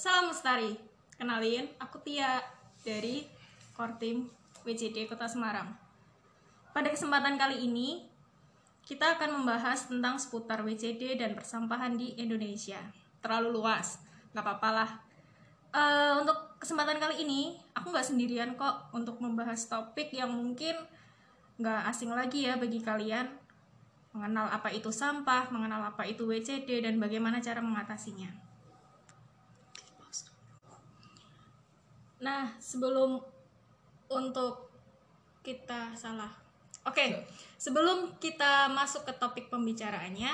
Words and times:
salam 0.00 0.32
lestari. 0.32 0.80
Kenalin, 1.20 1.68
aku 1.76 2.00
Tia 2.00 2.40
dari 2.80 3.28
Kortim 3.76 4.32
WCD 4.64 5.04
Kota 5.04 5.28
Semarang. 5.28 5.76
Pada 6.72 6.88
kesempatan 6.88 7.36
kali 7.36 7.68
ini, 7.68 8.08
kita 8.80 9.20
akan 9.20 9.44
membahas 9.44 9.92
tentang 9.92 10.16
seputar 10.16 10.64
WCD 10.64 11.20
dan 11.20 11.36
persampahan 11.36 12.00
di 12.00 12.16
Indonesia. 12.16 12.80
Terlalu 13.20 13.60
luas, 13.60 14.00
nggak 14.32 14.40
apa-apa 14.40 14.70
lah. 14.72 14.90
Eh, 15.76 16.12
untuk 16.24 16.56
kesempatan 16.56 16.96
kali 16.96 17.20
ini, 17.20 17.60
aku 17.76 17.92
nggak 17.92 18.08
sendirian 18.08 18.56
kok 18.56 18.88
untuk 18.96 19.20
membahas 19.20 19.68
topik 19.68 20.16
yang 20.16 20.32
mungkin 20.32 20.80
nggak 21.60 21.92
asing 21.92 22.08
lagi 22.08 22.48
ya 22.48 22.56
bagi 22.56 22.80
kalian 22.80 23.28
mengenal 24.16 24.48
apa 24.48 24.72
itu 24.72 24.88
sampah, 24.88 25.52
mengenal 25.52 25.92
apa 25.92 26.08
itu 26.08 26.24
WCD, 26.24 26.88
dan 26.88 26.96
bagaimana 26.96 27.36
cara 27.44 27.60
mengatasinya. 27.60 28.49
Nah, 32.20 32.52
sebelum 32.60 33.20
untuk 34.12 34.68
kita 35.40 35.96
salah. 35.96 36.30
Oke, 36.84 37.24
sebelum 37.56 38.16
kita 38.20 38.68
masuk 38.72 39.08
ke 39.08 39.12
topik 39.16 39.48
pembicaraannya, 39.48 40.32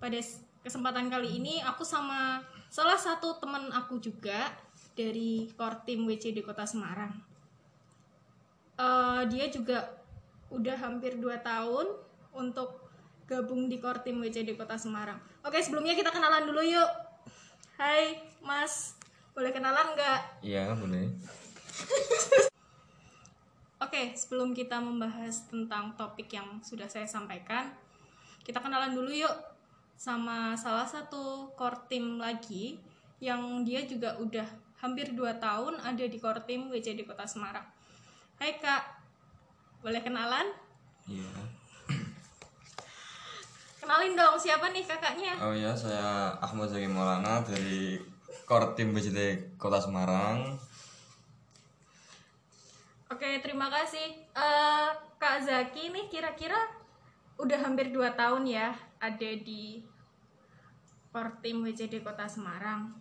pada 0.00 0.18
kesempatan 0.64 1.08
kali 1.12 1.40
ini 1.40 1.60
aku 1.64 1.84
sama 1.84 2.40
salah 2.68 2.96
satu 2.96 3.36
teman 3.40 3.68
aku 3.72 4.00
juga 4.00 4.52
dari 4.96 5.48
Kortim 5.56 6.08
WCD 6.08 6.40
Kota 6.40 6.64
Semarang. 6.64 7.12
Eh, 8.76 9.22
dia 9.32 9.48
juga 9.48 9.88
udah 10.52 10.76
hampir 10.76 11.16
2 11.16 11.40
tahun 11.40 11.86
untuk 12.36 12.88
gabung 13.24 13.72
di 13.72 13.80
Kortim 13.80 14.20
WCD 14.20 14.56
Kota 14.56 14.76
Semarang. 14.76 15.16
Oke, 15.44 15.60
sebelumnya 15.60 15.96
kita 15.96 16.12
kenalan 16.12 16.44
dulu 16.44 16.60
yuk. 16.60 16.90
Hai, 17.80 18.20
Mas. 18.44 18.96
Boleh 19.36 19.52
kenalan 19.52 19.92
nggak? 19.92 20.40
Iya 20.40 20.72
boleh. 20.72 21.12
Oke, 23.84 24.16
sebelum 24.16 24.56
kita 24.56 24.80
membahas 24.80 25.44
tentang 25.52 25.92
topik 25.92 26.32
yang 26.32 26.56
sudah 26.64 26.88
saya 26.88 27.04
sampaikan, 27.04 27.68
kita 28.48 28.64
kenalan 28.64 28.96
dulu 28.96 29.12
yuk 29.12 29.36
sama 29.92 30.56
salah 30.56 30.88
satu 30.88 31.52
kortim 31.52 32.16
lagi 32.16 32.80
yang 33.20 33.60
dia 33.60 33.84
juga 33.84 34.16
udah 34.16 34.48
hampir 34.80 35.12
2 35.12 35.36
tahun 35.36 35.84
ada 35.84 36.04
di 36.08 36.16
kortim 36.16 36.72
WCD 36.72 37.04
Kota 37.04 37.28
Semarang. 37.28 37.68
Hai 38.40 38.56
Kak, 38.56 38.88
boleh 39.84 40.00
kenalan? 40.00 40.48
Iya. 41.04 41.28
Kenalin 43.84 44.16
dong 44.16 44.40
siapa 44.40 44.72
nih 44.72 44.88
kakaknya? 44.88 45.36
Oh 45.44 45.52
ya 45.52 45.76
saya 45.76 46.32
Ahmad 46.40 46.72
Zaki 46.72 46.88
Maulana 46.88 47.44
dari 47.44 48.00
Kortim 48.44 48.92
BCD 48.92 49.54
Kota 49.56 49.80
Semarang. 49.80 50.60
Oke, 53.08 53.40
terima 53.40 53.72
kasih. 53.72 54.18
Eh, 54.36 54.90
Kak 55.16 55.38
Zaki 55.46 55.94
nih 55.94 56.10
kira-kira 56.12 56.58
udah 57.40 57.56
hampir 57.64 57.88
2 57.88 58.12
tahun 58.12 58.44
ya 58.44 58.76
ada 59.00 59.30
di 59.40 59.80
Kortim 61.14 61.64
WCD 61.64 62.04
Kota 62.04 62.28
Semarang. 62.28 62.92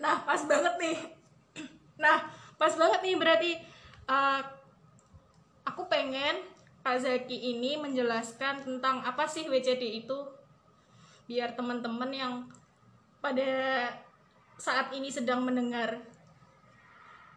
Nah, 0.00 0.24
pas 0.24 0.40
banget 0.48 0.74
nih. 0.80 0.98
Nah, 2.00 2.24
pas 2.56 2.72
banget 2.72 3.00
nih 3.04 3.16
berarti 3.20 3.52
eh, 4.08 4.40
aku 5.68 5.84
pengen 5.92 6.40
Kak 6.82 6.98
Zaki 6.98 7.54
ini 7.54 7.78
menjelaskan 7.78 8.64
tentang 8.66 9.04
apa 9.06 9.28
sih 9.28 9.46
WCD 9.46 10.02
itu 10.02 10.18
biar 11.30 11.54
teman-teman 11.54 12.10
yang 12.10 12.34
pada 13.22 13.86
saat 14.58 14.90
ini 14.90 15.06
sedang 15.06 15.46
mendengar 15.46 15.94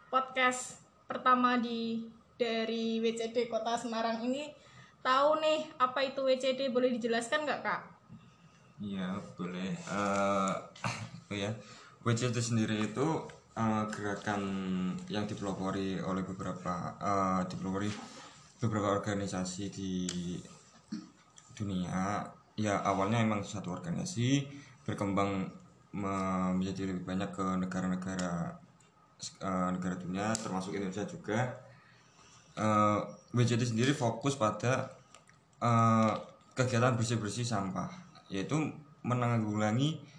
podcast 0.10 0.82
pertama 1.06 1.62
di 1.62 2.10
dari 2.42 2.98
WCD 2.98 3.46
Kota 3.46 3.78
Semarang 3.78 4.18
ini 4.26 4.50
tahu 5.06 5.38
nih 5.38 5.70
apa 5.78 6.02
itu 6.02 6.26
WCD 6.26 6.74
boleh 6.74 6.90
dijelaskan 6.98 7.46
nggak 7.46 7.62
kak? 7.62 7.82
Iya 8.82 9.22
boleh. 9.38 9.78
Eh 9.78 10.54
oh 11.30 11.38
ya 11.38 11.54
WCD 12.02 12.34
sendiri 12.42 12.90
itu 12.90 13.08
eh, 13.54 13.84
gerakan 13.94 14.42
yang 15.06 15.30
dipelopori 15.30 16.02
oleh 16.02 16.26
beberapa 16.26 16.98
eh, 16.98 17.42
dipelopori 17.46 17.94
beberapa 18.58 18.90
organisasi 18.98 19.64
di 19.70 19.94
dunia. 21.54 22.26
Ya 22.58 22.82
awalnya 22.82 23.22
emang 23.22 23.46
satu 23.46 23.78
organisasi 23.78 24.50
berkembang 24.82 25.65
menjadi 25.96 26.92
lebih 26.92 27.08
banyak 27.08 27.32
ke 27.32 27.46
negara-negara 27.56 28.60
eh, 29.40 29.70
negara 29.72 29.96
dunia 29.96 30.36
termasuk 30.36 30.76
Indonesia 30.76 31.08
juga. 31.08 31.56
Eh, 32.56 33.00
WCD 33.32 33.64
sendiri 33.64 33.96
fokus 33.96 34.36
pada 34.36 34.92
eh, 35.64 36.14
kegiatan 36.52 37.00
bersih-bersih 37.00 37.48
sampah, 37.48 37.88
yaitu 38.28 38.60
menanggulangi 39.08 40.16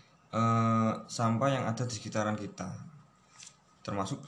sampah 1.08 1.48
yang 1.48 1.64
ada 1.64 1.88
di 1.88 1.96
sekitaran 1.96 2.36
kita, 2.36 2.68
termasuk 3.80 4.20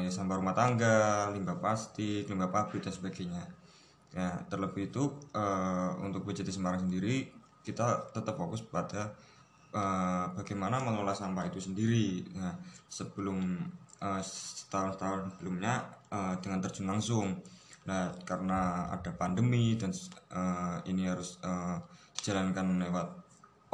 ya 0.00 0.08
sampah 0.08 0.40
rumah 0.40 0.56
tangga, 0.56 1.28
limbah 1.36 1.60
plastik, 1.60 2.24
limbah 2.32 2.48
pabrik 2.48 2.80
dan 2.80 2.96
sebagainya. 2.96 3.44
Ya, 4.16 4.40
terlebih 4.48 4.88
itu 4.88 5.12
untuk 6.00 6.24
WCD 6.24 6.48
Semarang 6.48 6.88
sendiri 6.88 7.28
kita 7.60 8.08
tetap 8.16 8.40
fokus 8.40 8.64
pada 8.64 9.12
eh, 9.74 10.24
bagaimana 10.38 10.78
mengelola 10.78 11.12
sampah 11.12 11.50
itu 11.50 11.58
sendiri. 11.58 12.22
Nah, 12.38 12.54
sebelum 12.86 13.38
eh, 14.00 14.22
setahun-tahun 14.22 15.34
sebelumnya 15.34 15.82
eh, 16.14 16.34
dengan 16.38 16.58
terjun 16.62 16.86
langsung. 16.88 17.28
Nah, 17.84 18.08
karena 18.24 18.88
ada 18.94 19.10
pandemi 19.12 19.76
dan 19.76 19.92
eh, 20.32 20.76
ini 20.88 21.10
harus 21.10 21.36
eh, 21.42 21.76
dijalankan 22.16 22.80
lewat 22.80 23.08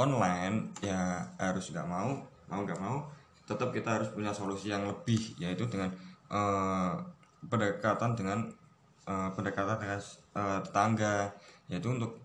online, 0.01 0.73
ya 0.81 1.21
harus 1.37 1.71
nggak 1.71 1.87
mau, 1.87 2.25
mau 2.49 2.61
nggak 2.65 2.81
mau, 2.81 3.05
tetap 3.45 3.69
kita 3.71 4.01
harus 4.01 4.09
punya 4.11 4.33
solusi 4.33 4.73
yang 4.73 4.89
lebih, 4.89 5.37
yaitu 5.37 5.69
dengan 5.69 5.93
eh, 6.33 6.93
pendekatan 7.47 8.17
dengan 8.17 8.39
eh, 9.07 9.31
pendekatan 9.37 9.77
dengan 9.77 10.01
eh, 10.35 10.61
tetangga, 10.65 11.17
yaitu 11.69 11.89
untuk 11.93 12.20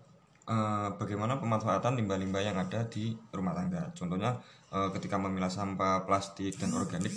eh, 0.46 0.88
bagaimana 0.94 1.42
pemanfaatan 1.42 1.98
limbah-limbah 1.98 2.42
yang 2.42 2.56
ada 2.56 2.86
di 2.86 3.14
rumah 3.34 3.52
tangga. 3.52 3.90
Contohnya 3.92 4.38
eh, 4.70 4.88
ketika 4.94 5.18
memilah 5.18 5.50
sampah 5.50 6.06
plastik 6.06 6.54
dan 6.58 6.70
organik 6.72 7.12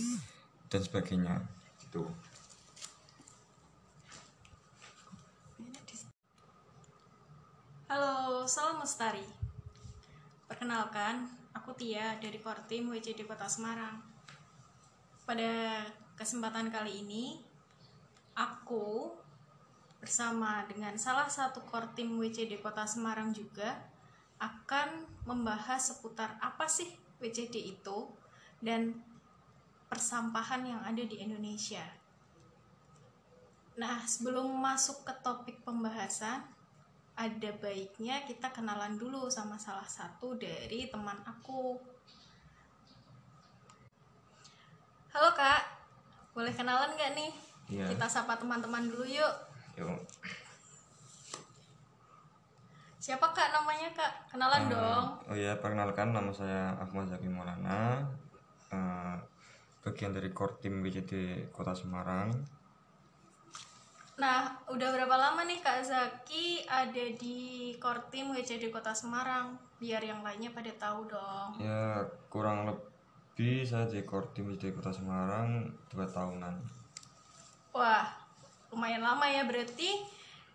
dan 0.70 0.82
sebagainya. 0.82 1.42
Gitu. 1.86 2.06
Halo, 7.90 8.46
salam 8.46 8.86
lestari. 8.86 9.26
Perkenalkan, 10.46 11.26
aku 11.58 11.74
Tia 11.74 12.22
dari 12.22 12.38
Kortim 12.38 12.94
WCD 12.94 13.26
Kota 13.26 13.50
Semarang. 13.50 13.98
Pada 15.26 15.86
kesempatan 16.14 16.70
kali 16.70 17.02
ini, 17.02 17.42
aku 18.38 19.14
bersama 20.00 20.64
dengan 20.72 20.96
salah 20.96 21.28
satu 21.28 21.60
Kortim 21.68 22.16
WCD 22.20 22.64
Kota 22.64 22.88
Semarang 22.88 23.36
juga 23.36 23.76
akan 24.40 25.04
membahas 25.28 25.92
seputar 25.92 26.40
apa 26.40 26.66
sih 26.72 26.88
WCD 27.20 27.76
itu 27.76 28.08
dan 28.64 28.96
persampahan 29.92 30.64
yang 30.64 30.82
ada 30.88 31.04
di 31.04 31.20
Indonesia. 31.20 31.84
Nah, 33.76 34.04
sebelum 34.08 34.48
masuk 34.60 35.04
ke 35.04 35.14
topik 35.24 35.64
pembahasan, 35.64 36.44
ada 37.20 37.50
baiknya 37.60 38.24
kita 38.24 38.52
kenalan 38.56 38.96
dulu 38.96 39.28
sama 39.28 39.60
salah 39.60 39.88
satu 39.88 40.40
dari 40.40 40.88
teman 40.88 41.20
aku. 41.28 41.76
Halo 45.12 45.36
kak, 45.36 45.64
boleh 46.32 46.56
kenalan 46.56 46.96
gak 46.96 47.12
nih? 47.18 47.32
Iya. 47.68 47.86
Kita 47.92 48.08
sapa 48.08 48.40
teman-teman 48.40 48.88
dulu 48.88 49.04
yuk. 49.04 49.49
Siapa 53.00 53.32
kak 53.32 53.56
namanya 53.56 53.90
kak? 53.96 54.12
Kenalan 54.28 54.68
Eh, 54.68 54.70
dong. 54.70 55.06
Oh 55.26 55.38
ya, 55.38 55.56
perkenalkan 55.56 56.12
nama 56.12 56.30
saya 56.30 56.76
Ahmad 56.78 57.08
Zaki 57.08 57.26
Maulana. 57.26 58.04
eh, 58.70 59.16
bagian 59.82 60.14
dari 60.14 60.30
Kortim 60.30 60.86
WCD 60.86 61.14
Kota 61.50 61.74
Semarang. 61.74 62.30
Nah, 64.20 64.52
udah 64.68 64.90
berapa 64.92 65.16
lama 65.16 65.42
nih 65.42 65.58
Kak 65.58 65.80
Zaki 65.82 66.68
ada 66.68 67.06
di 67.16 67.72
Kortim 67.80 68.30
WCD 68.30 68.68
Kota 68.68 68.92
Semarang? 68.92 69.56
Biar 69.80 70.04
yang 70.04 70.22
lainnya 70.22 70.52
pada 70.52 70.70
tahu 70.76 71.08
dong. 71.08 71.56
Ya, 71.58 72.04
kurang 72.28 72.68
lebih 72.68 73.64
saya 73.64 73.88
di 73.88 74.04
Kortim 74.04 74.52
WCD 74.52 74.76
Kota 74.76 74.92
Semarang 74.92 75.72
dua 75.88 76.04
tahunan. 76.04 76.60
Wah, 77.72 78.12
lumayan 78.70 79.02
lama 79.02 79.26
ya 79.26 79.46
berarti 79.46 80.06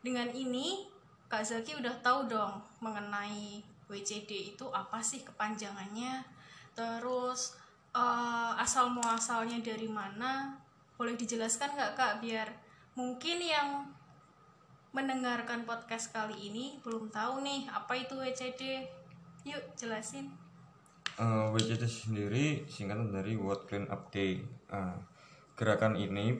dengan 0.05 0.31
ini 0.31 0.87
Kak 1.29 1.43
Zaki 1.43 1.81
udah 1.81 1.99
tahu 2.05 2.31
dong 2.31 2.63
mengenai 2.79 3.65
WCD 3.89 4.55
itu 4.57 4.67
apa 4.73 5.01
sih 5.05 5.21
kepanjangannya, 5.27 6.25
terus 6.73 7.57
eh, 7.93 8.53
asal 8.61 8.93
muasalnya 8.93 9.61
dari 9.61 9.89
mana? 9.91 10.57
Boleh 10.95 11.19
dijelaskan 11.19 11.75
nggak 11.75 11.93
kak? 11.99 12.13
Biar 12.23 12.49
mungkin 12.95 13.43
yang 13.43 13.91
mendengarkan 14.95 15.67
podcast 15.67 16.15
kali 16.15 16.39
ini 16.39 16.79
belum 16.87 17.11
tahu 17.11 17.43
nih 17.43 17.67
apa 17.67 17.99
itu 17.99 18.15
WCD 18.15 18.87
yuk 19.43 19.63
jelasin. 19.75 20.31
Uh, 21.19 21.51
WCD 21.51 21.83
sendiri 21.87 22.47
singkatan 22.71 23.11
dari 23.11 23.35
World 23.35 23.67
Clean 23.67 23.87
Up 23.91 24.15
Day. 24.15 24.43
Uh, 24.71 24.95
gerakan 25.59 25.99
ini 25.99 26.39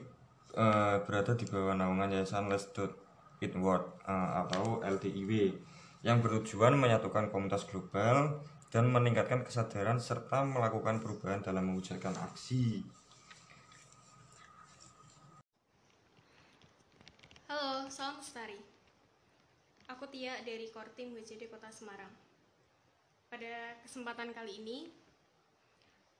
uh, 0.55 1.03
berada 1.03 1.35
di 1.35 1.45
bawah 1.45 1.75
naungan 1.75 2.15
Yayasan 2.15 2.47
Let's 2.47 2.71
Do 2.71 2.89
It 3.43 3.53
uh, 3.55 3.83
atau 4.07 4.79
LTIW 4.81 5.53
yang 6.01 6.23
bertujuan 6.23 6.79
menyatukan 6.79 7.29
komunitas 7.29 7.67
global 7.67 8.41
dan 8.71 8.91
meningkatkan 8.91 9.43
kesadaran 9.43 9.99
serta 9.99 10.43
melakukan 10.43 10.99
perubahan 11.03 11.43
dalam 11.43 11.71
mewujudkan 11.71 12.15
aksi. 12.15 12.83
Halo, 17.47 17.87
salam 17.87 18.19
lestari. 18.19 18.59
Aku 19.85 20.09
Tia 20.09 20.33
dari 20.41 20.67
Kortim 20.73 21.13
WCD 21.13 21.45
Kota 21.47 21.69
Semarang. 21.69 22.09
Pada 23.29 23.77
kesempatan 23.85 24.33
kali 24.33 24.59
ini, 24.59 24.77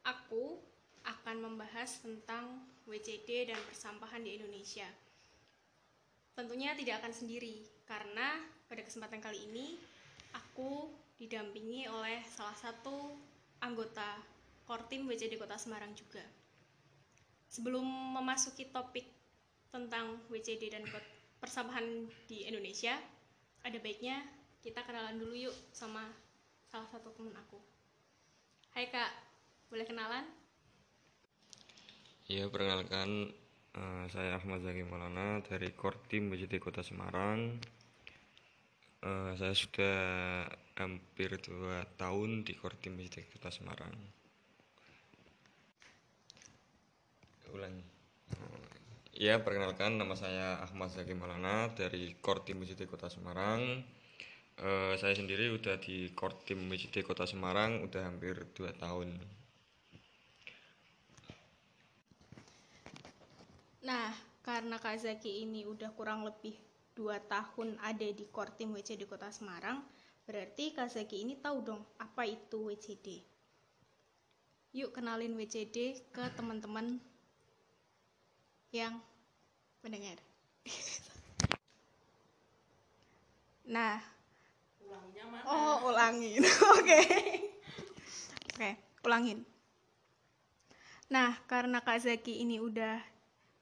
aku 0.06 0.62
akan 1.06 1.36
membahas 1.42 2.02
tentang 2.02 2.62
WCD 2.86 3.50
dan 3.50 3.60
persampahan 3.66 4.22
di 4.22 4.38
Indonesia. 4.38 4.86
Tentunya 6.38 6.78
tidak 6.78 7.02
akan 7.02 7.14
sendiri, 7.14 7.66
karena 7.90 8.42
pada 8.70 8.82
kesempatan 8.86 9.22
kali 9.22 9.46
ini 9.50 9.78
aku 10.34 10.90
didampingi 11.16 11.88
oleh 11.88 12.22
salah 12.28 12.56
satu 12.58 13.14
anggota 13.64 14.20
Kortim 14.66 15.06
WCD 15.06 15.38
Kota 15.38 15.56
Semarang 15.56 15.94
juga. 15.94 16.22
Sebelum 17.50 17.86
memasuki 18.18 18.68
topik 18.68 19.06
tentang 19.70 20.20
WCD 20.28 20.74
dan 20.74 20.84
persampahan 21.40 22.10
di 22.26 22.44
Indonesia, 22.50 22.98
ada 23.62 23.78
baiknya 23.80 24.22
kita 24.66 24.82
kenalan 24.82 25.22
dulu 25.22 25.38
yuk 25.38 25.56
sama 25.72 26.04
salah 26.68 26.90
satu 26.90 27.14
temen 27.14 27.32
aku. 27.38 27.62
Hai 28.74 28.92
kak, 28.92 29.14
boleh 29.72 29.86
kenalan? 29.88 30.45
Ya, 32.26 32.50
perkenalkan 32.50 33.30
eh, 33.78 34.06
saya 34.10 34.42
Ahmad 34.42 34.66
Zaki 34.66 34.82
Maulana 34.82 35.46
dari 35.46 35.70
Kortim 35.78 36.34
WCD 36.34 36.58
Kota 36.58 36.82
Semarang. 36.82 37.62
Eh, 39.06 39.32
saya 39.38 39.54
sudah 39.54 39.98
hampir 40.74 41.38
dua 41.46 41.86
tahun 42.02 42.42
di 42.42 42.58
Kortim 42.58 42.98
WCD 42.98 43.30
Kota 43.30 43.54
Semarang. 43.54 43.94
Ulangi. 47.54 47.86
Ya, 49.14 49.46
perkenalkan 49.46 50.02
nama 50.02 50.18
saya 50.18 50.66
Ahmad 50.66 50.98
Zaki 50.98 51.14
Maulana 51.14 51.78
dari 51.78 52.18
Kortim 52.26 52.58
WCD 52.66 52.90
Kota 52.90 53.06
Semarang. 53.06 53.86
Eh, 54.66 54.94
saya 54.98 55.14
sendiri 55.14 55.54
udah 55.54 55.78
di 55.78 56.10
Kortim 56.18 56.74
WCD 56.74 57.06
Kota 57.06 57.30
Semarang 57.30 57.86
udah 57.86 58.02
hampir 58.02 58.50
dua 58.58 58.74
tahun. 58.74 59.14
Nah, 63.86 64.10
karena 64.42 64.82
Kak 64.82 64.98
Zaki 64.98 65.46
ini 65.46 65.62
udah 65.62 65.94
kurang 65.94 66.26
lebih 66.26 66.58
2 66.98 67.22
tahun 67.30 67.78
ada 67.86 68.10
di 68.10 68.26
Kortim 68.34 68.74
WCD 68.74 69.06
Kota 69.06 69.30
Semarang, 69.30 69.86
berarti 70.26 70.74
Kak 70.74 70.90
Zaki 70.90 71.22
ini 71.22 71.38
tahu 71.38 71.62
dong 71.62 71.86
apa 72.02 72.26
itu 72.26 72.74
WCD. 72.74 73.22
Yuk 74.74 74.90
kenalin 74.90 75.38
WCD 75.38 76.02
ke 76.10 76.26
teman-teman 76.34 76.98
yang 78.74 78.98
mendengar. 79.86 80.18
nah, 83.78 84.02
Oh, 85.46 85.94
ulangin. 85.94 86.42
Oke. 86.82 87.02
Oke, 88.50 88.72
ulangin. 89.06 89.46
Nah, 91.14 91.38
karena 91.46 91.86
Kak 91.86 92.02
Zaki 92.02 92.42
ini 92.42 92.58
udah 92.58 92.98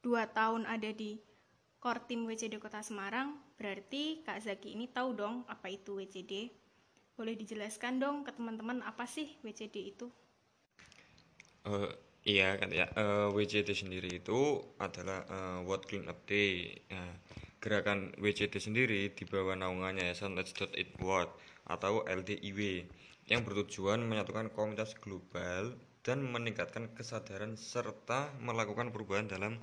dua 0.03 0.27
tahun 0.27 0.67
ada 0.67 0.91
di 0.91 1.15
Kortim 1.79 2.27
WCD 2.27 2.59
Kota 2.59 2.83
Semarang, 2.83 3.39
berarti 3.55 4.23
Kak 4.27 4.44
Zaki 4.44 4.75
ini 4.75 4.91
tahu 4.91 5.15
dong 5.15 5.47
apa 5.47 5.71
itu 5.71 6.00
WCD. 6.00 6.51
Boleh 7.15 7.39
dijelaskan 7.39 8.03
dong 8.03 8.27
ke 8.27 8.35
teman-teman 8.35 8.83
apa 8.83 9.07
sih 9.07 9.31
WCD 9.44 9.95
itu? 9.95 10.07
Eh, 11.63 11.91
iya 12.27 12.59
kan 12.59 12.71
ya 12.71 12.88
eh, 12.91 13.27
WCD 13.31 13.71
sendiri 13.71 14.11
itu 14.19 14.59
adalah 14.79 15.23
eh, 15.27 15.59
World 15.63 15.88
Clean 15.88 16.07
Up 16.11 16.23
Day. 16.27 16.71
Nah, 16.91 17.15
gerakan 17.63 18.11
WCD 18.19 18.59
sendiri 18.59 19.11
di 19.15 19.23
bawah 19.23 19.56
naungan 19.56 19.99
Yayasan 20.03 20.35
Let's 20.35 20.51
Do 20.51 20.67
It 20.75 20.99
World 20.99 21.31
atau 21.67 22.03
LDIW 22.03 22.83
yang 23.31 23.47
bertujuan 23.47 24.03
menyatukan 24.03 24.51
komunitas 24.51 24.99
global 24.99 25.79
dan 26.03 26.19
meningkatkan 26.27 26.91
kesadaran 26.91 27.56
serta 27.56 28.35
melakukan 28.44 28.91
perubahan 28.91 29.31
dalam 29.31 29.56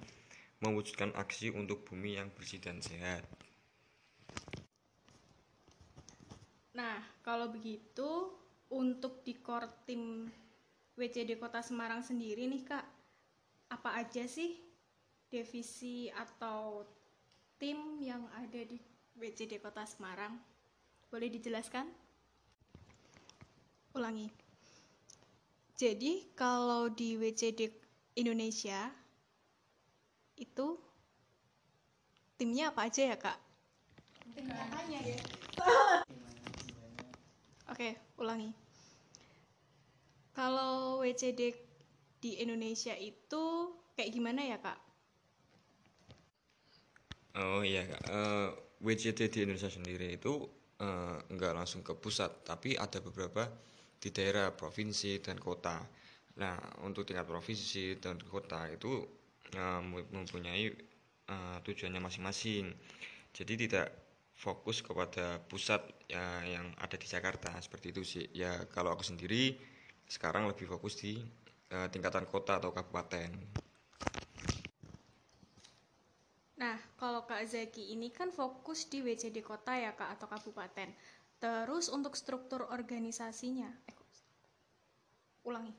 mewujudkan 0.61 1.17
aksi 1.17 1.53
untuk 1.57 1.89
bumi 1.89 2.21
yang 2.21 2.29
bersih 2.37 2.61
dan 2.61 2.85
sehat. 2.85 3.25
Nah, 6.77 7.01
kalau 7.25 7.49
begitu 7.49 8.31
untuk 8.71 9.25
di 9.27 9.41
Kortim 9.41 10.29
WCD 10.95 11.41
Kota 11.41 11.65
Semarang 11.65 12.05
sendiri 12.05 12.45
nih 12.47 12.63
Kak, 12.63 12.87
apa 13.73 13.91
aja 13.99 14.29
sih 14.29 14.61
divisi 15.33 16.13
atau 16.13 16.85
tim 17.57 17.99
yang 17.99 18.29
ada 18.37 18.61
di 18.63 18.77
WCD 19.17 19.59
Kota 19.59 19.89
Semarang? 19.89 20.37
Boleh 21.09 21.33
dijelaskan? 21.33 21.89
Ulangi. 23.97 24.31
Jadi, 25.75 26.29
kalau 26.37 26.93
di 26.93 27.17
WCD 27.17 27.73
Indonesia 28.21 28.93
itu 30.41 30.81
timnya 32.41 32.73
apa 32.73 32.89
aja 32.89 33.13
ya, 33.13 33.17
Kak? 33.21 33.37
Oke, 37.73 38.01
ulangi. 38.17 38.49
Kalau 40.33 41.05
WCD 41.05 41.53
di 42.25 42.41
Indonesia 42.41 42.97
itu 42.97 43.45
kayak 43.93 44.11
gimana 44.17 44.41
ya, 44.41 44.57
Kak? 44.57 44.81
Oh 47.37 47.61
iya, 47.61 47.85
Kak. 47.85 48.03
Eh, 48.09 48.49
WCD 48.81 49.29
di 49.29 49.45
Indonesia 49.45 49.69
sendiri 49.69 50.17
itu 50.17 50.49
eh, 50.81 51.17
nggak 51.29 51.53
langsung 51.53 51.85
ke 51.85 51.93
pusat, 51.93 52.49
tapi 52.49 52.81
ada 52.81 53.05
beberapa 53.05 53.45
di 54.01 54.09
daerah, 54.09 54.49
provinsi, 54.57 55.21
dan 55.21 55.37
kota. 55.37 55.85
Nah, 56.41 56.57
untuk 56.89 57.05
tingkat 57.05 57.29
provinsi 57.29 58.01
dan 58.01 58.17
kota 58.25 58.65
itu 58.73 59.20
mu- 59.83 60.09
mempunyai 60.13 60.65
eh, 61.31 61.59
tujuannya 61.67 62.01
masing-masing. 62.03 62.71
Jadi 63.35 63.53
tidak 63.67 63.87
fokus 64.35 64.81
kepada 64.81 65.39
pusat 65.51 65.85
ya, 66.09 66.43
yang 66.49 66.73
ada 66.81 66.97
di 66.97 67.07
Jakarta 67.07 67.53
seperti 67.61 67.87
itu 67.93 68.03
sih. 68.03 68.25
Ya 68.33 68.53
kalau 68.73 68.91
aku 68.95 69.05
sendiri 69.05 69.55
sekarang 70.09 70.49
lebih 70.51 70.67
fokus 70.67 70.99
di 70.99 71.21
eh, 71.71 71.89
tingkatan 71.93 72.27
kota 72.27 72.59
atau 72.59 72.71
kabupaten. 72.75 73.31
Nah, 76.61 76.77
kalau 77.01 77.25
Kak 77.25 77.41
Zaki 77.49 77.97
ini 77.97 78.13
kan 78.13 78.29
fokus 78.29 78.85
di 78.85 79.01
WCD 79.01 79.41
kota 79.41 79.73
ya, 79.73 79.97
Kak, 79.97 80.21
atau 80.21 80.29
kabupaten. 80.29 80.93
Terus 81.41 81.89
untuk 81.89 82.13
struktur 82.13 82.69
organisasinya, 82.69 83.73
eh, 83.89 83.97
ulangi. 85.49 85.73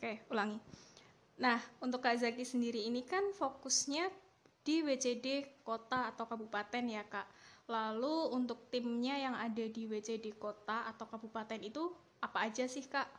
Oke, 0.00 0.24
ulangi. 0.32 0.56
Nah, 1.44 1.60
untuk 1.84 2.00
Kak 2.00 2.16
Zaki 2.16 2.40
sendiri 2.40 2.88
ini 2.88 3.04
kan 3.04 3.36
fokusnya 3.36 4.08
di 4.64 4.80
WCD 4.80 5.60
kota 5.60 6.08
atau 6.08 6.24
kabupaten 6.24 6.80
ya, 6.88 7.04
Kak. 7.04 7.28
Lalu 7.68 8.32
untuk 8.32 8.72
timnya 8.72 9.20
yang 9.20 9.36
ada 9.36 9.60
di 9.60 9.84
WCD 9.84 10.40
kota 10.40 10.88
atau 10.88 11.04
kabupaten 11.04 11.60
itu 11.60 11.92
apa 12.24 12.48
aja 12.48 12.64
sih, 12.64 12.80
Kak? 12.88 13.12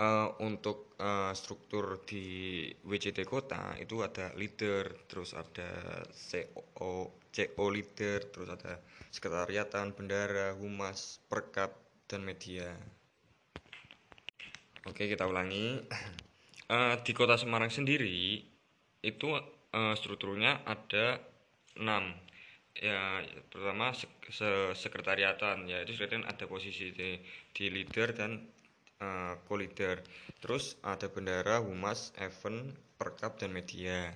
Eh, 0.00 0.28
untuk 0.40 0.96
eh, 0.96 1.36
struktur 1.36 2.00
di 2.08 2.64
WCT 2.80 3.28
kota 3.28 3.76
itu 3.76 4.00
ada 4.00 4.32
leader, 4.32 4.88
terus 5.12 5.36
ada 5.36 6.00
CO, 6.08 7.20
CO 7.28 7.66
leader, 7.68 8.24
terus 8.32 8.48
ada 8.48 8.80
sekretariatan, 9.12 9.92
bendara, 9.92 10.56
humas, 10.56 11.20
perkap, 11.28 11.76
dan 12.08 12.24
media. 12.24 12.80
Oke, 14.88 15.08
kita 15.08 15.24
ulangi. 15.28 15.80
Eh, 16.70 16.94
di 17.02 17.12
kota 17.18 17.34
Semarang 17.34 17.66
sendiri 17.66 18.46
itu 19.02 19.28
eh, 19.74 19.94
strukturnya 19.98 20.62
ada 20.62 21.18
6 21.74 22.14
ya 22.78 23.18
pertama 23.50 23.90
sek- 23.90 24.30
se- 24.30 24.74
sekretariatan 24.78 25.66
ya 25.66 25.82
itu 25.82 25.98
sekretariatan 25.98 26.30
ada 26.30 26.46
posisi 26.46 26.94
di, 26.94 27.18
di 27.50 27.66
leader 27.74 28.14
dan 28.14 28.38
uh, 29.02 29.34
co-leader 29.50 29.98
terus 30.38 30.78
ada 30.86 31.10
bendara 31.10 31.58
humas 31.58 32.14
event 32.22 32.70
perkap 32.94 33.34
dan 33.42 33.50
media 33.50 34.14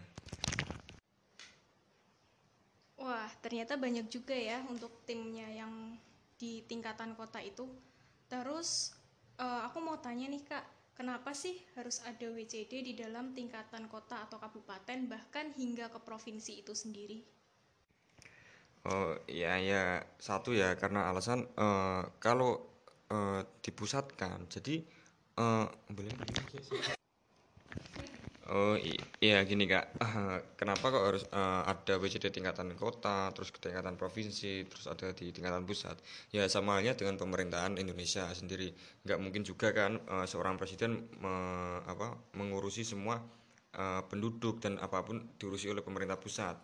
Wah, 2.95 3.29
ternyata 3.45 3.75
banyak 3.77 4.07
juga 4.09 4.33
ya 4.33 4.63
untuk 4.71 5.03
timnya 5.05 5.45
yang 5.51 5.99
di 6.41 6.63
tingkatan 6.65 7.13
kota 7.19 7.43
itu. 7.43 7.69
Terus 8.31 8.95
eh, 9.39 9.61
aku 9.67 9.79
mau 9.83 9.97
tanya 9.99 10.27
nih 10.31 10.43
Kak, 10.47 10.95
kenapa 10.99 11.35
sih 11.35 11.59
harus 11.75 12.03
ada 12.07 12.27
WCD 12.31 12.83
di 12.85 12.93
dalam 12.95 13.35
tingkatan 13.35 13.87
kota 13.91 14.23
atau 14.27 14.39
kabupaten 14.39 15.11
bahkan 15.11 15.51
hingga 15.55 15.91
ke 15.91 15.99
provinsi 16.03 16.63
itu 16.63 16.75
sendiri? 16.75 17.19
Oh 18.85 19.17
ya 19.25 19.57
ya 19.57 20.05
satu 20.21 20.53
ya 20.53 20.77
karena 20.77 21.09
alasan 21.09 21.49
eh, 21.57 22.03
kalau 22.21 22.61
eh, 23.09 23.41
dipusatkan. 23.65 24.45
Jadi 24.53 24.85
eh, 25.41 25.67
boleh 25.89 26.13
Oh 28.45 28.77
iya 29.25 29.41
gini 29.49 29.65
kak, 29.65 29.97
kenapa 30.61 30.85
kok 30.93 31.01
harus 31.09 31.25
eh, 31.33 31.63
ada 31.65 31.97
WCD 31.97 32.29
tingkatan 32.29 32.77
kota, 32.77 33.33
terus 33.33 33.49
ke 33.49 33.57
tingkatan 33.57 33.97
provinsi, 33.97 34.69
terus 34.69 34.85
ada 34.85 35.17
di 35.17 35.33
tingkatan 35.33 35.65
pusat? 35.65 35.97
Ya 36.29 36.45
sama 36.53 36.77
halnya 36.77 36.93
dengan 36.93 37.17
pemerintahan 37.17 37.81
Indonesia 37.81 38.29
sendiri. 38.37 38.69
Nggak 39.09 39.19
mungkin 39.25 39.43
juga 39.49 39.73
kan 39.73 39.97
eh, 39.97 40.27
seorang 40.29 40.61
presiden 40.61 41.09
me- 41.25 41.81
apa, 41.89 42.21
mengurusi 42.37 42.85
semua 42.85 43.17
eh, 43.81 44.03
penduduk 44.13 44.61
dan 44.61 44.77
apa 44.77 45.01
pun 45.01 45.25
diurusi 45.41 45.73
oleh 45.73 45.81
pemerintah 45.81 46.21
pusat. 46.21 46.57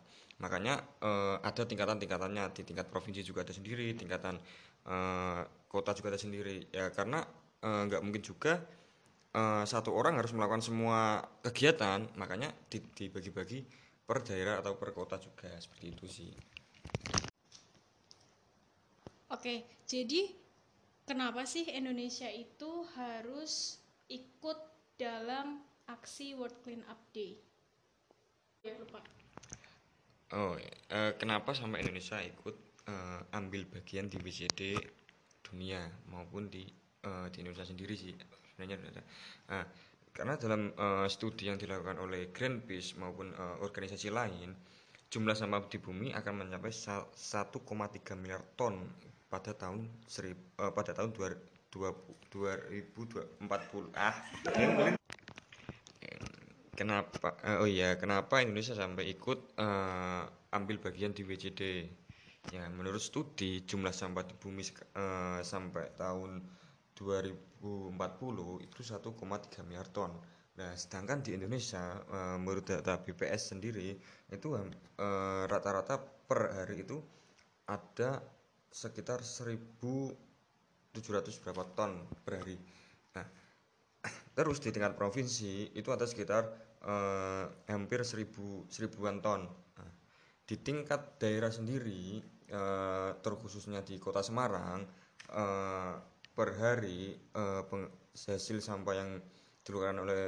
Makanya 0.44 0.84
eh, 1.00 1.37
ada 1.40 1.62
tingkatan-tingkatannya 1.64 2.44
di 2.60 2.62
tingkat 2.68 2.92
provinsi 2.92 3.25
juga 3.25 3.40
ada 3.49 3.56
sendiri, 3.56 3.96
tingkatan 3.96 4.37
eh, 4.84 5.40
kota 5.72 5.96
juga 5.96 6.12
ada 6.12 6.20
sendiri. 6.20 6.68
Ya 6.76 6.92
karena 6.92 7.25
nggak 7.60 8.00
mungkin 8.00 8.25
juga 8.25 8.56
eh, 9.34 9.64
satu 9.66 9.90
orang 9.94 10.18
harus 10.18 10.34
melakukan 10.34 10.62
semua 10.62 11.22
kegiatan, 11.42 12.06
makanya 12.18 12.50
di- 12.70 12.82
dibagi-bagi 12.94 13.62
per 14.02 14.26
daerah 14.26 14.58
atau 14.58 14.75
per 14.75 14.90
kota 14.90 15.22
juga 15.22 15.54
seperti 15.62 15.87
itu 15.94 16.06
sih. 16.10 16.32
Oke, 19.30 19.62
jadi 19.87 20.34
kenapa 21.06 21.46
sih 21.46 21.62
Indonesia 21.70 22.26
itu 22.26 22.82
harus 22.99 23.78
ikut 24.10 24.58
dalam 24.99 25.62
aksi 25.87 26.34
World 26.34 26.58
Clean 26.66 26.82
Up 26.90 26.99
Day? 27.14 27.38
Ya 28.66 28.75
lupa. 28.76 29.00
Oh, 30.34 30.54
eh, 30.58 31.12
kenapa 31.18 31.54
sampai 31.54 31.82
Indonesia 31.87 32.18
ikut 32.18 32.54
eh, 32.90 33.20
ambil 33.34 33.66
bagian 33.70 34.10
di 34.10 34.18
WCD 34.18 34.78
dunia 35.46 35.87
maupun 36.10 36.50
di 36.50 36.66
eh, 37.06 37.26
di 37.30 37.37
Indonesia 37.42 37.66
sendiri 37.66 37.94
sih 37.94 38.14
sebenarnya. 38.68 39.04
Nah, 39.48 39.64
karena 40.10 40.34
dalam 40.36 40.74
eh, 40.74 41.06
studi 41.08 41.46
yang 41.48 41.56
dilakukan 41.56 41.96
oleh 42.02 42.34
Greenpeace 42.34 42.98
maupun 42.98 43.30
eh, 43.32 43.56
organisasi 43.62 44.10
lain, 44.10 44.50
jumlah 45.10 45.34
sampah 45.38 45.70
di 45.70 45.78
bumi 45.78 46.10
akan 46.12 46.44
mencapai 46.44 46.72
sa- 46.74 47.06
1,3 47.14 48.18
miliar 48.18 48.42
ton 48.58 48.74
pada 49.30 49.54
tahun 49.54 49.86
serib, 50.10 50.36
eh, 50.58 50.72
pada 50.74 50.90
tahun 50.92 51.14
2040 51.14 53.94
ah 53.94 54.14
Kenapa? 56.80 57.36
eh, 57.44 57.60
oh 57.60 57.68
iya, 57.68 58.00
kenapa 58.00 58.40
Indonesia 58.40 58.72
sampai 58.72 59.12
ikut 59.12 59.52
eh, 59.60 60.22
ambil 60.56 60.80
bagian 60.80 61.12
di 61.12 61.28
WCD? 61.28 61.60
Ya, 62.56 62.64
menurut 62.72 63.04
studi 63.04 63.68
jumlah 63.68 63.92
sampah 63.92 64.24
di 64.24 64.32
bumi 64.32 64.64
eh, 64.64 65.44
sampai 65.44 65.92
tahun 66.00 66.40
2040 67.60 68.64
itu 68.64 68.80
1,3 68.80 69.68
miliar 69.68 69.88
ton. 69.92 70.12
Nah, 70.60 70.72
sedangkan 70.76 71.24
di 71.24 71.36
Indonesia 71.36 72.00
eh, 72.04 72.36
menurut 72.40 72.68
data 72.68 73.00
BPS 73.00 73.56
sendiri 73.56 73.96
itu 74.28 74.48
eh, 74.56 75.44
rata-rata 75.48 76.00
per 76.00 76.52
hari 76.52 76.84
itu 76.84 77.00
ada 77.68 78.20
sekitar 78.68 79.24
1.700 79.24 80.16
berapa 81.44 81.64
ton 81.76 82.04
per 82.24 82.32
hari. 82.44 82.56
Nah, 83.16 83.26
Terus 84.36 84.60
di 84.60 84.72
tingkat 84.72 84.96
provinsi 84.96 85.76
itu 85.76 85.88
ada 85.92 86.04
sekitar 86.08 86.48
eh, 86.84 87.44
hampir 87.68 88.04
seribu 88.04 88.64
seribuan 88.68 89.20
ton. 89.24 89.48
Nah, 89.48 89.92
di 90.48 90.56
tingkat 90.60 91.20
daerah 91.20 91.52
sendiri, 91.52 92.20
terkhususnya 93.22 93.78
di 93.86 93.94
Kota 94.02 94.26
Semarang, 94.26 94.82
per 96.34 96.56
hari 96.56 97.14
peng- 97.66 97.92
hasil 98.14 98.58
sampah 98.62 98.94
yang 98.96 99.10
dikeluarkan 99.60 99.99
oleh 100.02 100.22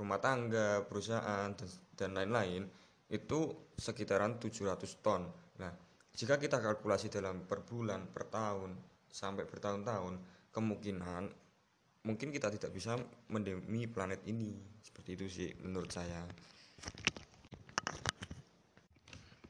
rumah 0.00 0.20
tangga, 0.22 0.84
perusahaan 0.88 1.52
dan, 1.52 1.68
dan 1.96 2.10
lain-lain 2.16 2.62
itu 3.10 3.52
sekitaran 3.76 4.38
700 4.38 5.04
ton. 5.04 5.28
Nah, 5.60 5.72
jika 6.16 6.40
kita 6.40 6.62
kalkulasi 6.62 7.12
dalam 7.12 7.44
per 7.44 7.66
bulan, 7.66 8.08
per 8.08 8.30
tahun 8.30 8.76
sampai 9.10 9.44
bertahun-tahun, 9.44 10.14
kemungkinan 10.54 11.22
mungkin 12.04 12.32
kita 12.32 12.48
tidak 12.48 12.72
bisa 12.72 12.96
mendemi 13.28 13.84
planet 13.84 14.24
ini 14.24 14.56
seperti 14.80 15.10
itu 15.20 15.26
sih 15.28 15.50
menurut 15.60 15.92
saya 15.92 16.24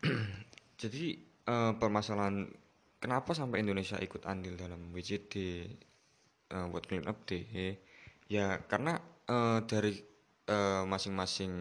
jadi 0.82 1.04
eh, 1.46 1.72
permasalahan 1.78 2.50
kenapa 3.00 3.32
sampai 3.32 3.64
Indonesia 3.64 3.96
ikut 3.96 4.28
andil 4.28 4.54
dalam 4.54 4.92
WCD 4.92 5.34
eh, 6.52 6.66
World 6.68 6.86
Clean 6.86 7.08
Up 7.08 7.24
Day 7.24 7.74
ya 8.30 8.60
karena 8.68 9.00
eh, 9.26 9.58
dari 9.64 9.96
eh, 10.46 10.84
masing-masing 10.84 11.52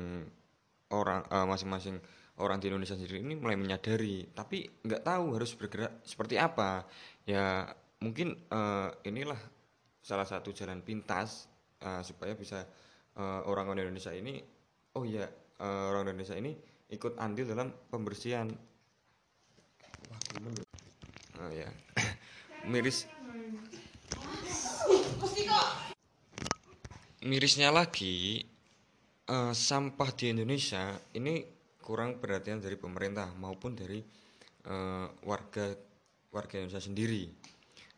orang 0.93 1.25
eh, 1.25 1.47
masing-masing 1.47 1.97
orang 2.39 2.59
di 2.59 2.71
Indonesia 2.71 2.95
sendiri 2.95 3.23
ini 3.23 3.35
mulai 3.39 3.55
menyadari 3.55 4.27
tapi 4.35 4.67
nggak 4.85 5.03
tahu 5.03 5.39
harus 5.39 5.51
bergerak 5.55 6.03
seperti 6.03 6.35
apa 6.37 6.83
ya 7.23 7.65
mungkin 8.03 8.35
eh, 8.35 8.89
inilah 9.07 9.39
salah 9.99 10.27
satu 10.27 10.51
jalan 10.51 10.83
pintas 10.83 11.47
eh, 11.83 12.03
supaya 12.03 12.35
bisa 12.35 12.67
eh, 13.15 13.41
orang-orang 13.47 13.89
Indonesia 13.89 14.13
ini 14.13 14.39
oh 14.95 15.03
ya 15.07 15.25
eh, 15.59 15.85
orang 15.89 16.11
Indonesia 16.11 16.35
ini 16.35 16.53
ikut 16.89 17.17
andil 17.21 17.47
dalam 17.47 17.69
pembersihan 17.91 18.49
Wah? 20.09 20.68
Oh 21.39 21.51
ya 21.55 21.71
miris. 22.71 23.07
Mirisnya 27.19 27.71
lagi 27.71 28.43
eh, 29.27 29.53
sampah 29.55 30.09
di 30.15 30.31
Indonesia 30.31 30.95
ini 31.15 31.43
kurang 31.79 32.19
perhatian 32.19 32.59
dari 32.59 32.75
pemerintah 32.75 33.31
maupun 33.39 33.75
dari 33.75 34.03
eh, 34.67 35.07
warga 35.23 35.65
warga 36.31 36.53
Indonesia 36.59 36.83
sendiri. 36.83 37.23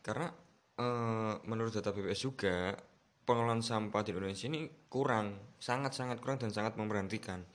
Karena 0.02 0.30
eh, 0.78 1.34
menurut 1.46 1.74
data 1.74 1.90
BPS 1.90 2.22
juga 2.22 2.78
pengelolaan 3.22 3.62
sampah 3.62 4.02
di 4.02 4.10
Indonesia 4.14 4.46
ini 4.50 4.66
kurang 4.90 5.58
sangat 5.58 5.94
sangat 5.94 6.18
kurang 6.18 6.42
dan 6.42 6.50
sangat 6.50 6.74
memberhentikan 6.74 7.46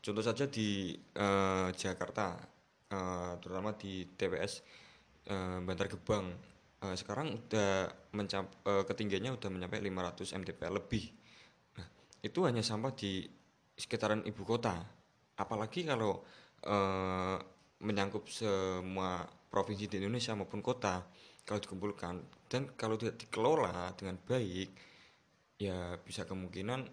contoh 0.00 0.24
saja 0.24 0.48
di 0.48 0.96
eh, 0.96 1.68
Jakarta 1.76 2.40
eh, 2.88 3.32
terutama 3.40 3.76
di 3.76 4.08
TPS 4.08 4.64
eh, 5.30 5.58
Bantar 5.62 5.86
Gebang 5.86 6.26
eh, 6.82 6.96
sekarang 6.98 7.38
udah 7.38 7.86
mencap 8.18 8.44
eh, 8.66 8.82
ketinggiannya 8.84 9.38
udah 9.38 9.48
mencapai 9.48 9.78
500 9.78 10.36
mdpl 10.42 10.74
lebih 10.82 11.04
Nah, 11.78 11.86
itu 12.20 12.42
hanya 12.44 12.60
sampah 12.60 12.92
di 12.92 13.24
sekitaran 13.78 14.26
ibu 14.26 14.42
kota. 14.44 14.76
Apalagi 15.38 15.86
kalau 15.88 16.20
eh, 16.66 17.36
menyangkut 17.80 18.28
semua 18.28 19.24
provinsi 19.48 19.88
di 19.88 19.96
Indonesia 20.04 20.36
maupun 20.36 20.60
kota, 20.60 21.00
kalau 21.48 21.58
dikumpulkan 21.58 22.14
dan 22.52 22.68
kalau 22.76 23.00
tidak 23.00 23.16
dikelola 23.24 23.96
dengan 23.96 24.20
baik, 24.20 24.68
ya 25.56 25.96
bisa 25.98 26.28
kemungkinan 26.28 26.86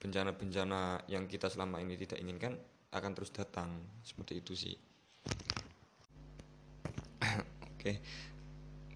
bencana-bencana 0.00 1.08
yang 1.08 1.24
kita 1.28 1.48
selama 1.52 1.80
ini 1.80 1.96
tidak 2.00 2.18
inginkan 2.24 2.56
akan 2.92 3.12
terus 3.12 3.30
datang. 3.30 3.84
Seperti 4.00 4.40
itu 4.40 4.52
sih. 4.56 4.76
Oke. 7.76 8.00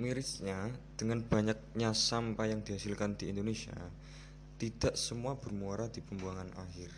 Mirisnya, 0.00 0.72
dengan 0.96 1.20
banyaknya 1.20 1.92
sampah 1.92 2.48
yang 2.48 2.64
dihasilkan 2.64 3.20
di 3.20 3.28
Indonesia, 3.28 3.76
tidak 4.56 4.96
semua 4.96 5.36
bermuara 5.36 5.92
di 5.92 6.00
pembuangan 6.00 6.48
akhir. 6.56 6.88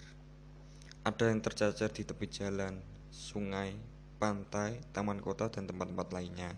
Ada 1.02 1.34
yang 1.34 1.42
tercacar 1.42 1.90
di 1.90 2.06
tepi 2.06 2.30
jalan, 2.30 2.78
sungai, 3.10 3.74
pantai, 4.22 4.78
taman 4.94 5.18
kota, 5.18 5.50
dan 5.50 5.66
tempat-tempat 5.66 6.14
lainnya. 6.14 6.54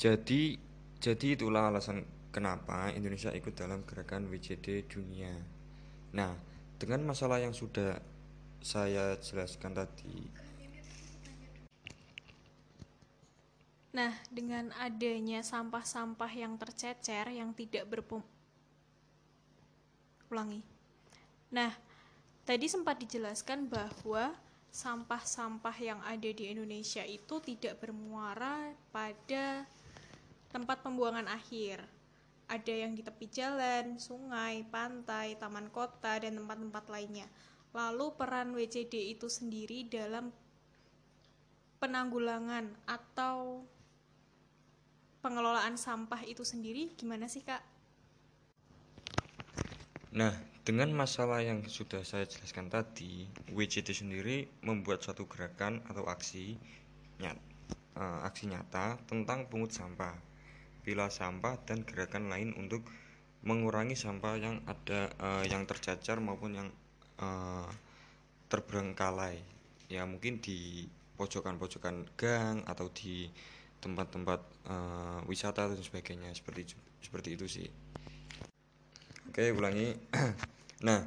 Jadi, 0.00 0.56
jadi 1.04 1.26
itulah 1.36 1.68
alasan 1.68 2.08
kenapa 2.32 2.88
Indonesia 2.96 3.28
ikut 3.28 3.52
dalam 3.52 3.84
gerakan 3.84 4.32
WCD 4.32 4.88
dunia. 4.88 5.36
Nah, 6.16 6.32
dengan 6.80 7.04
masalah 7.04 7.44
yang 7.44 7.52
sudah 7.52 8.00
saya 8.64 9.20
jelaskan 9.20 9.76
tadi. 9.76 10.43
Nah, 13.94 14.10
dengan 14.26 14.74
adanya 14.82 15.38
sampah-sampah 15.46 16.32
yang 16.34 16.58
tercecer 16.58 17.30
yang 17.30 17.54
tidak 17.54 17.86
berpom 17.86 18.26
ulangi. 20.34 20.66
Nah, 21.54 21.70
tadi 22.42 22.66
sempat 22.66 22.98
dijelaskan 22.98 23.70
bahwa 23.70 24.34
sampah-sampah 24.74 25.76
yang 25.78 26.02
ada 26.02 26.26
di 26.26 26.50
Indonesia 26.50 27.06
itu 27.06 27.38
tidak 27.38 27.78
bermuara 27.78 28.74
pada 28.90 29.62
tempat 30.50 30.82
pembuangan 30.82 31.30
akhir. 31.30 31.78
Ada 32.50 32.74
yang 32.74 32.98
di 32.98 33.06
tepi 33.06 33.30
jalan, 33.30 34.02
sungai, 34.02 34.66
pantai, 34.66 35.38
taman 35.38 35.70
kota, 35.70 36.18
dan 36.18 36.34
tempat-tempat 36.34 36.90
lainnya. 36.90 37.30
Lalu 37.70 38.10
peran 38.18 38.50
WCD 38.58 39.14
itu 39.14 39.30
sendiri 39.30 39.86
dalam 39.86 40.34
penanggulangan 41.78 42.74
atau 42.90 43.62
pengelolaan 45.24 45.80
sampah 45.80 46.20
itu 46.28 46.44
sendiri 46.44 46.92
gimana 47.00 47.24
sih 47.24 47.40
kak? 47.40 47.64
Nah, 50.12 50.36
dengan 50.60 50.92
masalah 50.92 51.40
yang 51.40 51.64
sudah 51.64 52.04
saya 52.04 52.28
jelaskan 52.28 52.68
tadi, 52.68 53.24
WCD 53.48 53.96
sendiri 53.96 54.44
membuat 54.60 55.00
suatu 55.00 55.24
gerakan 55.24 55.80
atau 55.88 56.04
aksi 56.04 56.60
nyata, 57.24 57.40
uh, 57.96 58.04
eh, 58.04 58.20
aksi 58.28 58.44
nyata 58.52 59.00
tentang 59.08 59.48
pungut 59.48 59.72
sampah, 59.72 60.12
pilah 60.84 61.08
sampah 61.08 61.56
dan 61.64 61.88
gerakan 61.88 62.28
lain 62.28 62.52
untuk 62.60 62.84
mengurangi 63.48 63.96
sampah 63.96 64.36
yang 64.36 64.60
ada 64.68 65.08
uh, 65.20 65.44
yang 65.48 65.64
tercacar 65.64 66.20
maupun 66.20 66.52
yang 66.52 66.68
uh, 67.18 67.66
terberengkalai. 68.52 69.40
Ya 69.88 70.04
mungkin 70.04 70.38
di 70.38 70.86
pojokan-pojokan 71.16 72.14
gang 72.16 72.62
atau 72.68 72.86
di 72.92 73.28
tempat-tempat 73.84 74.40
uh, 74.64 75.20
wisata 75.28 75.68
dan 75.68 75.80
sebagainya. 75.84 76.32
Seperti 76.32 76.72
seperti 77.04 77.36
itu 77.36 77.44
sih. 77.44 77.68
Oke 79.28 79.52
ulangi. 79.52 79.92
Nah 80.84 81.00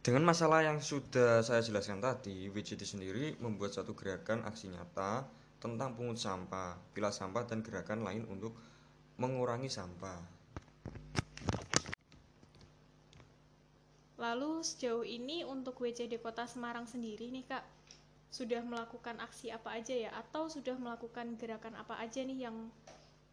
dengan 0.00 0.24
masalah 0.24 0.64
yang 0.64 0.80
sudah 0.80 1.44
saya 1.44 1.60
jelaskan 1.60 2.00
tadi 2.00 2.48
WCD 2.48 2.80
sendiri 2.80 3.36
membuat 3.44 3.76
satu 3.76 3.92
gerakan 3.92 4.40
aksi 4.48 4.72
nyata 4.72 5.28
tentang 5.60 5.92
pungut 5.92 6.16
sampah 6.16 6.80
pilah 6.96 7.12
sampah 7.12 7.44
dan 7.44 7.60
gerakan 7.60 8.08
lain 8.08 8.24
untuk 8.24 8.56
mengurangi 9.20 9.68
sampah. 9.68 10.38
Lalu 14.18 14.66
sejauh 14.66 15.06
ini 15.06 15.46
untuk 15.46 15.78
WCD 15.78 16.18
Kota 16.18 16.46
Semarang 16.46 16.90
sendiri 16.90 17.30
nih 17.30 17.46
Kak, 17.46 17.62
sudah 18.28 18.60
melakukan 18.60 19.16
aksi 19.24 19.48
apa 19.48 19.80
aja 19.80 19.96
ya 19.96 20.10
atau 20.12 20.52
sudah 20.52 20.76
melakukan 20.76 21.36
gerakan 21.40 21.74
apa 21.80 21.96
aja 21.96 22.20
nih 22.20 22.48
yang 22.48 22.68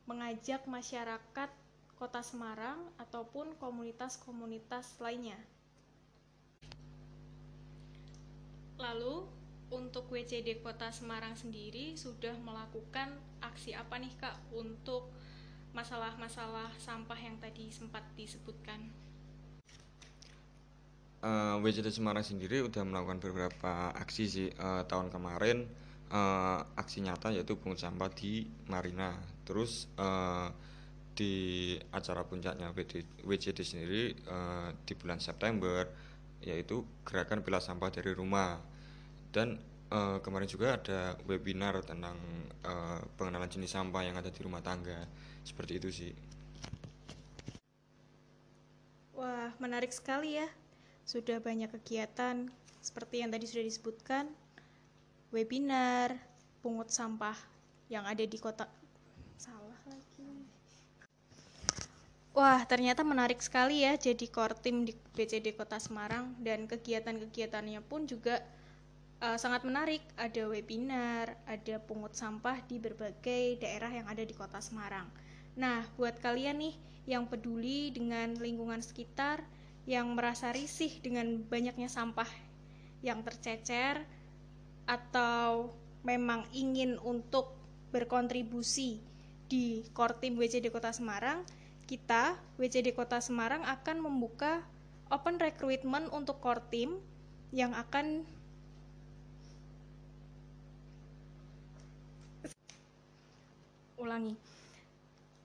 mengajak 0.07 0.63
masyarakat 0.69 1.49
Kota 1.95 2.21
Semarang 2.23 2.79
ataupun 2.99 3.55
komunitas-komunitas 3.55 4.99
lainnya. 4.99 5.39
Lalu 8.75 9.23
untuk 9.71 10.11
WCD 10.11 10.59
Kota 10.59 10.91
Semarang 10.91 11.39
sendiri 11.39 11.95
sudah 11.95 12.35
melakukan 12.43 13.15
aksi 13.39 13.71
apa 13.73 13.95
nih 13.95 14.11
Kak 14.19 14.35
untuk 14.51 15.09
masalah-masalah 15.71 16.71
sampah 16.79 17.19
yang 17.19 17.39
tadi 17.39 17.71
sempat 17.71 18.03
disebutkan? 18.19 19.04
Uh, 21.25 21.57
eh, 21.57 21.65
WCD 21.65 21.89
Semarang 21.89 22.21
sendiri 22.21 22.61
udah 22.61 22.85
melakukan 22.85 23.19
beberapa 23.19 23.89
aksi 23.97 24.23
sih. 24.29 24.47
Uh, 24.55 24.85
tahun 24.85 25.09
kemarin 25.09 25.65
uh, 26.13 26.61
aksi 26.77 27.01
nyata 27.01 27.33
yaitu 27.33 27.57
pungut 27.57 27.81
sampah 27.81 28.13
di 28.13 28.45
Marina. 28.69 29.17
Terus 29.43 29.89
uh, 29.97 30.53
di 31.15 31.73
acara 31.95 32.27
puncaknya 32.27 32.75
WCD 33.23 33.59
sendiri 33.63 34.13
uh, 34.29 34.69
di 34.83 34.93
bulan 34.93 35.17
September 35.17 35.87
yaitu 36.43 36.85
gerakan 37.01 37.41
pilah 37.41 37.63
sampah 37.63 37.89
dari 37.89 38.13
rumah. 38.13 38.61
Dan 39.33 39.57
uh, 39.91 40.21
kemarin 40.21 40.47
juga 40.47 40.77
ada 40.77 41.17
webinar 41.25 41.81
tentang 41.81 42.15
uh, 42.63 43.01
pengenalan 43.17 43.49
jenis 43.49 43.73
sampah 43.73 44.05
yang 44.05 44.15
ada 44.15 44.29
di 44.29 44.41
rumah 44.45 44.61
tangga. 44.61 45.09
Seperti 45.41 45.73
itu 45.81 45.89
sih. 45.89 46.13
Wah, 49.15 49.55
menarik 49.63 49.95
sekali 49.95 50.35
ya 50.35 50.47
sudah 51.05 51.37
banyak 51.37 51.69
kegiatan 51.69 52.49
seperti 52.81 53.21
yang 53.21 53.29
tadi 53.33 53.45
sudah 53.45 53.65
disebutkan, 53.65 54.25
webinar, 55.33 56.13
pungut 56.65 56.89
sampah 56.89 57.37
yang 57.89 58.05
ada 58.05 58.25
di 58.25 58.37
kota. 58.41 58.65
Salah 59.37 59.77
lagi. 59.85 60.29
Wah, 62.33 62.61
ternyata 62.65 63.05
menarik 63.05 63.39
sekali 63.39 63.85
ya 63.85 63.95
jadi 63.95 64.25
kortim 64.27 64.83
di 64.83 64.93
BCD 65.15 65.55
Kota 65.55 65.79
Semarang 65.79 66.35
dan 66.43 66.67
kegiatan-kegiatannya 66.67 67.79
pun 67.85 68.09
juga 68.09 68.43
uh, 69.21 69.37
sangat 69.39 69.63
menarik. 69.63 70.03
Ada 70.19 70.49
webinar, 70.49 71.37
ada 71.47 71.75
pungut 71.81 72.13
sampah 72.13 72.59
di 72.65 72.81
berbagai 72.81 73.61
daerah 73.61 73.89
yang 73.93 74.05
ada 74.09 74.21
di 74.21 74.33
Kota 74.35 74.59
Semarang. 74.59 75.07
Nah, 75.55 75.87
buat 75.95 76.19
kalian 76.19 76.59
nih 76.59 76.75
yang 77.07 77.29
peduli 77.29 77.93
dengan 77.93 78.35
lingkungan 78.35 78.81
sekitar, 78.81 79.45
yang 79.85 80.17
merasa 80.17 80.49
risih 80.49 80.89
dengan 81.01 81.41
banyaknya 81.45 81.85
sampah 81.89 82.27
yang 83.05 83.21
tercecer 83.21 84.01
atau 84.89 85.69
memang 86.01 86.45
ingin 86.53 86.97
untuk 87.01 87.53
berkontribusi 87.93 89.01
di 89.45 89.85
Kortim 89.93 90.37
WCD 90.41 90.73
Kota 90.73 90.89
Semarang, 90.89 91.45
kita 91.85 92.33
WCD 92.57 92.97
Kota 92.97 93.21
Semarang 93.21 93.61
akan 93.61 94.01
membuka 94.01 94.65
open 95.13 95.37
recruitment 95.37 96.09
untuk 96.09 96.41
Kortim 96.41 96.97
yang 97.53 97.73
akan 97.77 98.25
ulangi. 104.01 104.54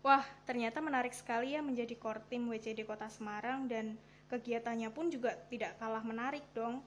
Wah, 0.00 0.24
ternyata 0.48 0.80
menarik 0.80 1.12
sekali 1.12 1.52
ya 1.52 1.60
menjadi 1.60 1.92
Kortim 1.92 2.48
WCD 2.48 2.88
Kota 2.88 3.12
Semarang 3.12 3.68
dan 3.68 4.00
kegiatannya 4.32 4.88
pun 4.88 5.12
juga 5.12 5.36
tidak 5.52 5.76
kalah 5.76 6.00
menarik 6.00 6.44
dong. 6.56 6.80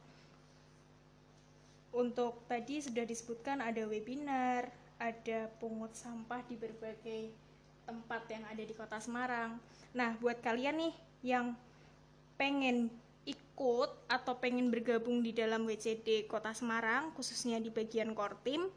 Untuk 1.93 2.41
tadi 2.49 2.81
sudah 2.81 3.05
disebutkan 3.05 3.61
ada 3.61 3.85
webinar, 3.85 4.65
ada 4.97 5.45
pungut 5.61 5.93
sampah 5.93 6.41
di 6.49 6.57
berbagai 6.57 7.29
tempat 7.85 8.25
yang 8.33 8.43
ada 8.49 8.63
di 8.65 8.73
Kota 8.73 8.97
Semarang. 8.97 9.61
Nah, 9.93 10.17
buat 10.17 10.41
kalian 10.41 10.81
nih 10.81 10.93
yang 11.21 11.53
pengen 12.33 12.89
ikut 13.29 13.93
atau 14.09 14.33
pengen 14.41 14.73
bergabung 14.73 15.21
di 15.21 15.29
dalam 15.37 15.69
WCD 15.69 16.25
Kota 16.25 16.49
Semarang, 16.49 17.13
khususnya 17.13 17.61
di 17.61 17.69
bagian 17.69 18.17
Kortim, 18.17 18.73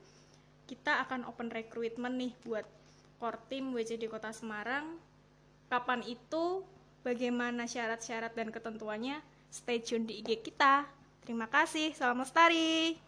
kita 0.68 1.00
akan 1.08 1.24
open 1.24 1.48
recruitment 1.48 2.20
nih 2.20 2.36
buat 2.44 2.68
Kortim 3.16 3.72
WCD 3.72 4.10
Kota 4.10 4.34
Semarang. 4.34 4.98
Kapan 5.66 6.04
itu? 6.06 6.62
bagaimana 7.06 7.70
syarat-syarat 7.70 8.34
dan 8.34 8.50
ketentuannya, 8.50 9.22
stay 9.46 9.78
tune 9.78 10.10
di 10.10 10.18
IG 10.18 10.42
kita. 10.42 10.82
Terima 11.22 11.46
kasih, 11.46 11.94
salam 11.94 12.18
lestari. 12.18 13.05